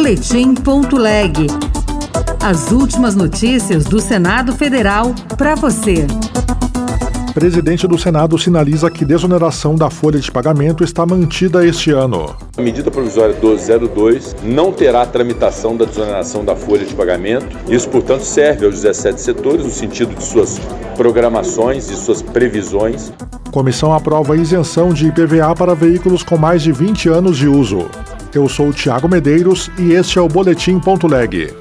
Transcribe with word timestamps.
Boletim.leg. 0.00 1.46
As 2.42 2.72
últimas 2.72 3.14
notícias 3.14 3.84
do 3.84 4.00
Senado 4.00 4.54
Federal 4.54 5.14
para 5.36 5.54
você. 5.54 6.06
Presidente 7.34 7.86
do 7.86 7.98
Senado 7.98 8.38
sinaliza 8.38 8.90
que 8.90 9.04
desoneração 9.04 9.76
da 9.76 9.90
folha 9.90 10.18
de 10.18 10.32
pagamento 10.32 10.82
está 10.82 11.04
mantida 11.04 11.66
este 11.66 11.90
ano. 11.90 12.34
A 12.56 12.62
medida 12.62 12.90
provisória 12.90 13.34
1202 13.34 14.36
não 14.42 14.72
terá 14.72 15.04
tramitação 15.04 15.76
da 15.76 15.84
desoneração 15.84 16.46
da 16.46 16.56
folha 16.56 16.86
de 16.86 16.94
pagamento. 16.94 17.54
Isso, 17.68 17.86
portanto, 17.90 18.24
serve 18.24 18.64
aos 18.64 18.76
17 18.76 19.20
setores 19.20 19.66
no 19.66 19.70
sentido 19.70 20.14
de 20.14 20.24
suas 20.24 20.58
programações 20.96 21.90
e 21.90 21.94
suas 21.94 22.22
previsões. 22.22 23.12
Comissão 23.50 23.92
aprova 23.92 24.32
a 24.32 24.36
isenção 24.38 24.94
de 24.94 25.08
IPVA 25.08 25.54
para 25.54 25.74
veículos 25.74 26.22
com 26.22 26.38
mais 26.38 26.62
de 26.62 26.72
20 26.72 27.10
anos 27.10 27.36
de 27.36 27.46
uso. 27.46 27.86
Eu 28.32 28.48
sou 28.48 28.72
Tiago 28.72 29.08
Medeiros 29.08 29.68
e 29.76 29.92
este 29.92 30.16
é 30.16 30.22
o 30.22 30.28
Boletim.leg. 30.28 31.52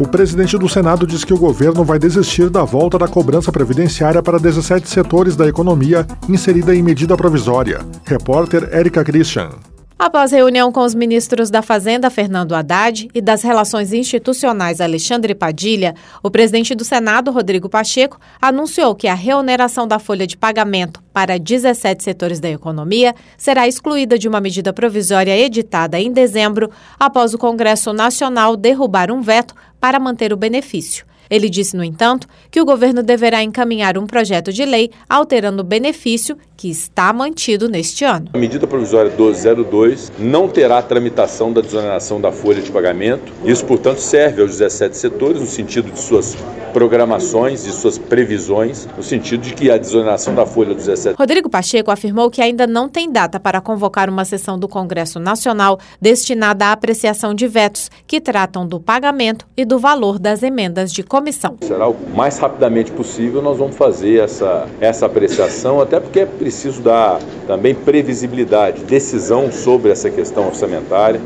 O 0.00 0.08
presidente 0.08 0.58
do 0.58 0.68
Senado 0.68 1.06
diz 1.06 1.24
que 1.24 1.32
o 1.32 1.38
governo 1.38 1.84
vai 1.84 1.96
desistir 1.96 2.50
da 2.50 2.64
volta 2.64 2.98
da 2.98 3.06
cobrança 3.06 3.52
previdenciária 3.52 4.20
para 4.20 4.40
17 4.40 4.88
setores 4.88 5.36
da 5.36 5.46
economia 5.46 6.04
inserida 6.28 6.74
em 6.74 6.82
medida 6.82 7.16
provisória. 7.16 7.82
Repórter 8.04 8.68
Érica 8.72 9.04
Christian. 9.04 9.50
Após 10.00 10.32
reunião 10.32 10.72
com 10.72 10.80
os 10.80 10.94
ministros 10.94 11.50
da 11.50 11.60
Fazenda, 11.60 12.08
Fernando 12.08 12.54
Haddad, 12.54 13.10
e 13.14 13.20
das 13.20 13.42
Relações 13.42 13.92
Institucionais, 13.92 14.80
Alexandre 14.80 15.34
Padilha, 15.34 15.94
o 16.22 16.30
presidente 16.30 16.74
do 16.74 16.86
Senado, 16.86 17.30
Rodrigo 17.30 17.68
Pacheco, 17.68 18.18
anunciou 18.40 18.94
que 18.94 19.06
a 19.06 19.12
reoneração 19.12 19.86
da 19.86 19.98
folha 19.98 20.26
de 20.26 20.38
pagamento 20.38 21.02
para 21.12 21.38
17 21.38 22.02
setores 22.02 22.40
da 22.40 22.48
economia 22.48 23.14
será 23.36 23.68
excluída 23.68 24.18
de 24.18 24.26
uma 24.26 24.40
medida 24.40 24.72
provisória 24.72 25.36
editada 25.36 26.00
em 26.00 26.10
dezembro, 26.10 26.70
após 26.98 27.34
o 27.34 27.38
Congresso 27.38 27.92
Nacional 27.92 28.56
derrubar 28.56 29.10
um 29.10 29.20
veto 29.20 29.54
para 29.78 30.00
manter 30.00 30.32
o 30.32 30.36
benefício. 30.38 31.04
Ele 31.30 31.48
disse, 31.48 31.76
no 31.76 31.84
entanto, 31.84 32.26
que 32.50 32.60
o 32.60 32.64
governo 32.64 33.02
deverá 33.02 33.42
encaminhar 33.42 33.96
um 33.96 34.06
projeto 34.06 34.52
de 34.52 34.64
lei 34.64 34.90
alterando 35.08 35.62
o 35.62 35.64
benefício 35.64 36.36
que 36.56 36.68
está 36.68 37.12
mantido 37.12 37.68
neste 37.68 38.04
ano. 38.04 38.30
A 38.34 38.38
medida 38.38 38.66
provisória 38.66 39.10
1202 39.10 40.12
não 40.18 40.48
terá 40.48 40.82
tramitação 40.82 41.52
da 41.52 41.60
desoneração 41.60 42.20
da 42.20 42.32
folha 42.32 42.60
de 42.60 42.70
pagamento. 42.70 43.32
Isso, 43.44 43.64
portanto, 43.64 44.00
serve 44.00 44.42
aos 44.42 44.50
17 44.50 44.96
setores 44.96 45.40
no 45.40 45.46
sentido 45.46 45.90
de 45.90 46.00
suas 46.00 46.36
programações 46.72 47.66
e 47.66 47.72
suas 47.72 47.98
previsões, 47.98 48.88
no 48.96 49.02
sentido 49.02 49.42
de 49.42 49.54
que 49.54 49.70
a 49.70 49.78
desoneração 49.78 50.34
da 50.34 50.46
folha 50.46 50.74
17. 50.74 51.16
Rodrigo 51.18 51.48
Pacheco 51.48 51.90
afirmou 51.90 52.30
que 52.30 52.40
ainda 52.40 52.66
não 52.66 52.88
tem 52.88 53.10
data 53.10 53.38
para 53.38 53.60
convocar 53.60 54.08
uma 54.08 54.24
sessão 54.24 54.58
do 54.58 54.68
Congresso 54.68 55.18
Nacional 55.18 55.78
destinada 56.00 56.66
à 56.66 56.72
apreciação 56.72 57.34
de 57.34 57.46
vetos 57.46 57.90
que 58.06 58.20
tratam 58.20 58.66
do 58.66 58.80
pagamento 58.80 59.46
e 59.56 59.64
do 59.64 59.78
valor 59.78 60.18
das 60.18 60.42
emendas 60.42 60.92
de 60.92 61.02
comissão. 61.02 61.56
Será 61.62 61.88
o 61.88 61.96
mais 62.14 62.38
rapidamente 62.38 62.90
possível 62.92 63.42
nós 63.42 63.58
vamos 63.58 63.76
fazer 63.76 64.20
essa, 64.20 64.66
essa 64.80 65.06
apreciação, 65.06 65.80
até 65.80 66.00
porque 66.00 66.20
é 66.20 66.26
preciso 66.26 66.82
dar 66.82 67.20
também 67.46 67.74
previsibilidade, 67.74 68.82
decisão 68.84 69.50
sobre 69.50 69.90
essa 69.90 70.10
questão 70.10 70.46
orçamentária 70.46 71.20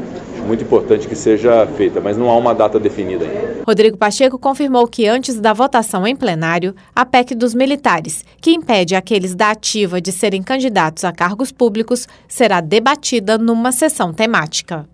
muito 0.45 0.63
importante 0.63 1.09
que 1.09 1.17
seja 1.17 1.67
feita, 1.67 2.01
mas 2.01 2.17
não 2.17 2.31
há 2.31 2.37
uma 2.37 2.55
data 2.55 2.79
definida 2.79 3.25
ainda. 3.25 3.65
Rodrigo 3.67 3.97
Pacheco 3.97 4.39
confirmou 4.39 4.87
que 4.87 5.07
antes 5.07 5.41
da 5.41 5.53
votação 5.53 6.07
em 6.07 6.15
plenário, 6.15 6.75
a 6.95 7.05
PEC 7.05 7.35
dos 7.35 7.55
militares, 7.55 8.25
que 8.41 8.53
impede 8.53 8.95
aqueles 8.95 9.35
da 9.35 9.51
ativa 9.51 10.01
de 10.01 10.13
serem 10.13 10.43
candidatos 10.43 11.05
a 11.05 11.13
cargos 11.13 11.51
públicos, 11.51 12.07
será 12.29 12.61
debatida 12.61 13.39
numa 13.39 13.73
sessão 13.73 14.13
temática. 14.13 14.87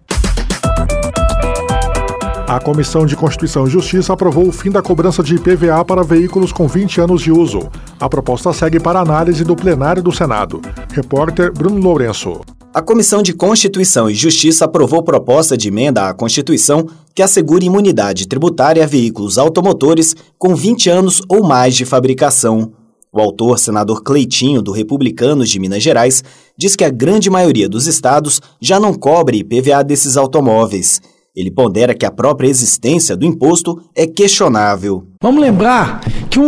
A 2.51 2.59
Comissão 2.59 3.07
de 3.07 3.15
Constituição 3.15 3.65
e 3.65 3.71
Justiça 3.71 4.13
aprovou 4.13 4.49
o 4.49 4.51
fim 4.51 4.73
da 4.73 4.83
cobrança 4.83 5.23
de 5.23 5.37
IPVA 5.37 5.85
para 5.85 6.03
veículos 6.03 6.53
com 6.53 6.67
20 6.67 7.01
anos 7.01 7.23
de 7.23 7.31
uso. 7.31 7.71
A 8.01 8.09
proposta 8.09 8.53
segue 8.53 8.81
para 8.81 8.99
análise 8.99 9.45
do 9.45 9.55
plenário 9.55 10.03
do 10.03 10.11
Senado. 10.11 10.61
Repórter 10.93 11.53
Bruno 11.53 11.81
Lourenço. 11.81 12.41
A 12.73 12.81
Comissão 12.81 13.21
de 13.21 13.33
Constituição 13.33 14.09
e 14.09 14.15
Justiça 14.15 14.65
aprovou 14.65 15.03
proposta 15.03 15.57
de 15.57 15.67
emenda 15.67 16.09
à 16.09 16.15
Constituição 16.15 16.87
que 17.13 17.21
assegure 17.21 17.67
imunidade 17.67 18.29
tributária 18.29 18.85
a 18.85 18.87
veículos 18.87 19.39
automotores 19.39 20.15
com 20.39 20.55
20 20.55 20.89
anos 20.89 21.21
ou 21.29 21.43
mais 21.43 21.75
de 21.75 21.85
fabricação. 21.85 22.73
O 23.13 23.21
autor, 23.21 23.59
senador 23.59 24.05
Cleitinho, 24.05 24.63
do 24.63 24.71
Republicanos 24.71 25.51
de 25.51 25.59
Minas 25.59 25.83
Gerais, 25.83 26.23
diz 26.57 26.77
que 26.77 26.85
a 26.85 26.91
grande 26.91 27.29
maioria 27.29 27.69
dos 27.69 27.89
estados 27.89 28.41
já 28.61 28.79
não 28.79 28.95
cobre 28.95 29.39
IPVA 29.39 29.83
desses 29.83 30.17
automóveis 30.17 31.01
ele 31.35 31.51
pondera 31.51 31.95
que 31.95 32.05
a 32.05 32.11
própria 32.11 32.49
existência 32.49 33.17
do 33.17 33.25
imposto 33.25 33.81
é 33.95 34.07
questionável. 34.07 35.07
Vamos 35.23 35.41
lembrar 35.41 36.01
que 36.29 36.41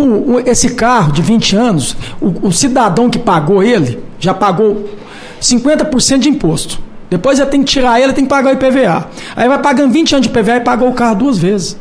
esse 0.46 0.74
carro 0.74 1.12
de 1.12 1.22
20 1.22 1.56
anos, 1.56 1.96
o, 2.20 2.48
o 2.48 2.52
cidadão 2.52 3.08
que 3.08 3.18
pagou 3.18 3.62
ele, 3.62 4.02
já 4.18 4.34
pagou 4.34 4.88
50% 5.42 6.18
de 6.18 6.28
imposto. 6.28 6.80
Depois 7.10 7.38
ele 7.38 7.50
tem 7.50 7.62
que 7.62 7.70
tirar 7.70 8.00
ele, 8.00 8.12
tem 8.12 8.24
que 8.24 8.30
pagar 8.30 8.50
o 8.50 8.52
IPVA. 8.54 9.06
Aí 9.36 9.46
vai 9.46 9.60
pagando 9.60 9.92
20 9.92 10.14
anos 10.14 10.26
de 10.26 10.32
IPVA 10.32 10.56
e 10.56 10.60
pagou 10.60 10.88
o 10.88 10.94
carro 10.94 11.16
duas 11.16 11.36
vezes. 11.36 11.76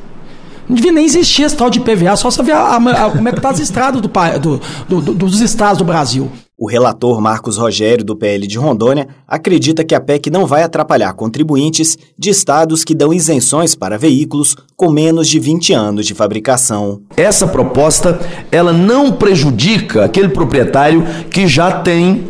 Não 0.67 0.75
devia 0.75 0.91
nem 0.91 1.05
existir 1.05 1.43
esse 1.43 1.55
tal 1.55 1.69
de 1.69 1.79
IPVA, 1.79 2.15
só 2.15 2.29
saber 2.31 2.53
a, 2.53 2.59
a, 2.59 2.75
a, 2.75 3.11
como 3.11 3.27
é 3.27 3.31
que 3.31 3.39
está 3.39 3.49
as 3.49 3.59
estradas 3.59 4.01
do, 4.01 4.09
do, 4.09 5.01
do, 5.01 5.13
dos 5.13 5.41
estados 5.41 5.77
do 5.77 5.85
Brasil. 5.85 6.29
O 6.57 6.67
relator 6.67 7.19
Marcos 7.19 7.57
Rogério, 7.57 8.05
do 8.05 8.15
PL 8.15 8.45
de 8.45 8.57
Rondônia, 8.57 9.07
acredita 9.27 9.83
que 9.83 9.95
a 9.95 9.99
PEC 9.99 10.29
não 10.29 10.45
vai 10.45 10.61
atrapalhar 10.61 11.11
contribuintes 11.13 11.97
de 12.17 12.29
estados 12.29 12.83
que 12.83 12.93
dão 12.93 13.11
isenções 13.11 13.73
para 13.73 13.97
veículos 13.97 14.55
com 14.77 14.91
menos 14.91 15.27
de 15.27 15.39
20 15.39 15.73
anos 15.73 16.05
de 16.05 16.13
fabricação. 16.13 17.01
Essa 17.17 17.47
proposta, 17.47 18.19
ela 18.51 18.71
não 18.71 19.11
prejudica 19.11 20.05
aquele 20.05 20.29
proprietário 20.29 21.03
que 21.31 21.47
já 21.47 21.71
tem 21.81 22.27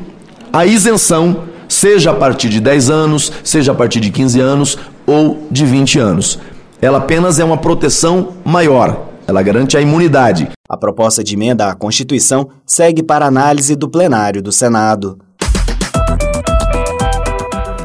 a 0.54 0.66
isenção, 0.66 1.44
seja 1.68 2.12
a 2.12 2.14
partir 2.14 2.50
de 2.50 2.60
10 2.60 2.90
anos, 2.90 3.32
seja 3.44 3.72
a 3.72 3.76
partir 3.76 4.02
de 4.02 4.12
15 4.12 4.40
anos 4.40 4.78
ou 5.08 5.48
de 5.50 5.66
20 5.66 5.98
anos. 5.98 6.40
Ela 6.82 6.98
apenas 6.98 7.40
é 7.40 7.44
uma 7.44 7.58
proteção 7.58 8.34
maior, 8.44 9.08
ela 9.28 9.42
garante 9.42 9.78
a 9.78 9.82
imunidade. 9.82 10.50
A 10.68 10.76
proposta 10.76 11.24
de 11.24 11.36
emenda 11.36 11.70
à 11.70 11.76
Constituição 11.76 12.50
segue 12.66 13.02
para 13.02 13.26
análise 13.26 13.76
do 13.76 13.88
plenário 13.88 14.42
do 14.42 14.52
Senado. 14.52 15.18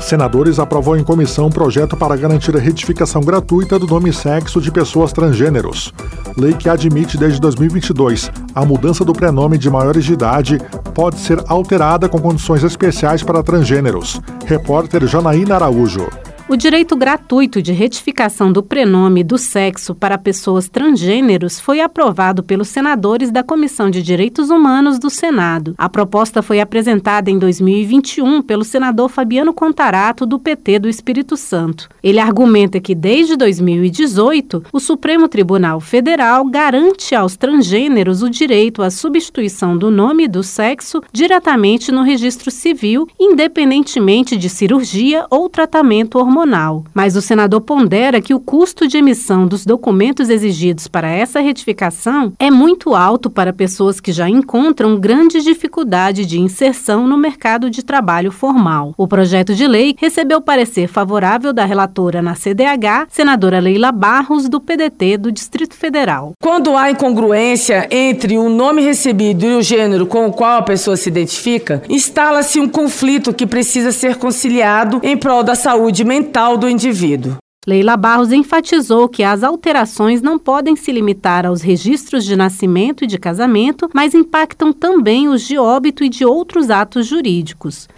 Senadores 0.01 0.61
aprovou 0.61 0.97
em 0.97 1.03
comissão 1.03 1.47
um 1.47 1.51
projeto 1.51 1.97
para 1.97 2.17
garantir 2.17 2.57
a 2.57 2.61
retificação 2.61 3.21
gratuita 3.21 3.77
do 3.77 3.89
nome 3.89 4.11
e 4.11 4.13
sexo 4.13 4.61
de 4.61 4.71
pessoas 4.71 5.13
transgêneros. 5.13 5.93
Lei 6.37 6.53
que 6.53 6.69
admite 6.69 7.17
desde 7.19 7.41
2022 7.41 8.31
a 8.55 8.65
mudança 8.65 9.05
do 9.05 9.13
prenome 9.13 9.59
de 9.59 9.69
maiores 9.69 10.05
de 10.05 10.13
idade 10.13 10.61
pode 10.97 11.19
ser 11.19 11.45
alterada 11.47 12.09
com 12.09 12.19
condições 12.19 12.65
especiais 12.65 13.23
para 13.23 13.43
transgêneros. 13.43 14.19
Repórter 14.47 15.07
Janaína 15.07 15.57
Araújo. 15.57 16.09
O 16.49 16.55
direito 16.55 16.95
gratuito 16.95 17.61
de 17.61 17.73
retificação 17.73 18.53
do 18.53 18.63
prenome 18.63 19.25
do 19.25 19.37
sexo 19.37 19.97
para 19.97 20.17
pessoas 20.17 20.69
transgêneros 20.69 21.59
foi 21.59 21.81
aprovado 21.81 22.41
pelos 22.41 22.69
senadores 22.69 23.33
da 23.33 23.43
Comissão 23.43 23.91
de 23.91 24.01
Direitos 24.01 24.49
Humanos 24.49 24.97
do 25.01 25.11
Senado. 25.11 25.75
A 25.77 25.89
proposta 25.89 26.43
foi 26.43 26.61
apresentada 26.61 27.33
em 27.33 27.37
2021 27.37 28.43
pelo 28.43 28.63
senador 28.63 29.09
Fabiano 29.09 29.53
Contarato, 29.53 30.25
do 30.25 30.39
PT 30.39 30.79
do 30.79 30.89
Espírito 30.89 31.37
Santo. 31.37 31.89
Ele 32.01 32.21
argumenta 32.21 32.79
que 32.79 32.95
desde 32.95 33.37
2018, 33.37 34.67
o 34.73 34.79
Supremo 34.79 35.27
Tribunal 35.27 35.81
Federal 35.81 36.45
garante 36.45 37.13
aos 37.13 37.37
transgêneros 37.37 38.23
o 38.23 38.31
direito 38.31 38.85
à 38.85 38.91
substituição 38.91 39.77
do 39.77 39.91
nome 39.91 40.27
e 40.27 40.29
do 40.29 40.45
sexo 40.45 41.03
diretamente 41.13 41.91
no 41.91 42.03
registro 42.03 42.53
civil, 42.53 43.09
independentemente 43.19 44.37
de 44.37 44.49
cirurgia 44.49 45.27
ou 45.29 45.49
tratamento 45.49 46.21
hormonal 46.21 46.36
hormonal. 46.37 46.85
Mas 46.93 47.17
o 47.17 47.23
senador 47.23 47.63
pondera 47.63 48.21
que 48.21 48.35
o 48.35 48.41
custo 48.41 48.87
de 48.87 48.99
emissão 48.99 49.47
dos 49.47 49.65
documentos 49.65 50.29
exigidos 50.29 50.87
para 50.87 51.09
essa 51.09 51.41
retificação 51.41 52.33
é 52.39 52.51
muito 52.51 52.95
alto 52.95 53.31
para 53.31 53.53
pessoas 53.53 54.01
que 54.01 54.13
já 54.13 54.29
encontram 54.29 55.01
grande 55.01 55.43
dificuldade 55.43 56.27
de 56.27 56.39
inserção 56.39 57.07
no 57.07 57.17
mercado 57.17 57.71
de 57.71 57.83
trabalho 57.83 58.31
formal. 58.31 58.93
O 58.97 59.09
projeto 59.09 59.55
de 59.55 59.67
lei 59.67 59.95
recebeu 59.99 60.41
parecer 60.41 60.89
favorável 60.89 61.53
da 61.53 61.65
relatora 61.65 62.21
na 62.21 62.35
CDH, 62.35 63.07
senadora 63.09 63.59
Leila 63.59 63.91
Barros, 63.91 64.49
do 64.49 64.61
PDT 64.61 65.17
do 65.17 65.33
Distrito 65.33 65.75
Federal. 65.75 66.33
Quando 66.41 66.77
há 66.77 66.91
incongruência 66.91 67.89
entre 67.91 68.37
o 68.37 68.49
nome 68.49 68.83
recebido 68.83 69.45
e 69.45 69.55
o 69.55 69.63
gênero 69.63 70.07
com 70.07 70.27
o 70.27 70.33
qual 70.33 70.59
a 70.59 70.63
pessoa 70.63 70.97
se 70.97 71.09
identifica, 71.09 71.83
instala-se 71.89 72.61
um 72.61 72.69
conflito 72.69 73.33
que 73.33 73.47
precisa 73.47 73.93
ser 73.93 74.17
conciliado 74.17 75.01
em 75.03 75.17
prol 75.17 75.43
da 75.43 75.55
saúde 75.55 76.05
mental 76.05 76.26
mental 76.27 76.59
do 76.59 76.69
indivíduo. 76.69 77.37
Leila 77.67 77.97
Barros 77.97 78.31
enfatizou 78.33 79.09
que 79.09 79.25
as 79.25 79.45
alterações 79.45 80.21
não 80.23 80.39
podem 80.39 80.77
se 80.77 80.93
limitar 80.93 81.45
aos 81.47 81.63
registros 81.63 82.25
de 82.25 82.37
nascimento 82.37 83.03
e 83.05 83.07
de 83.07 83.19
casamento, 83.19 83.89
mas 83.95 84.15
impactam 84.15 84.73
também 84.73 85.29
os 85.29 85.43
de 85.43 85.59
óbito 85.59 86.03
e 86.05 86.09
de 86.09 86.25
outros 86.25 86.71
atos 86.71 87.07
jurídicos. 87.07 87.89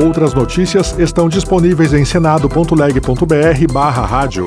Outras 0.00 0.32
notícias 0.34 0.96
estão 0.98 1.28
disponíveis 1.28 1.92
em 1.92 2.04
senado.leg.br/barra 2.04 4.06
rádio. 4.06 4.46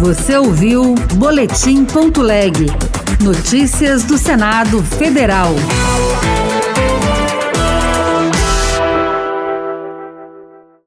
Você 0.00 0.36
ouviu 0.36 0.96
Boletim.leg. 1.14 2.66
Notícias 3.20 4.04
do 4.04 4.16
Senado 4.16 4.80
Federal. 4.82 5.52